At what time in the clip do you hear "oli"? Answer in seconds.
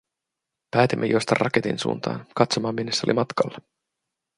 3.05-3.13